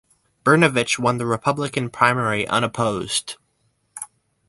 [0.43, 3.35] Brnovich won the Republican primary unopposed.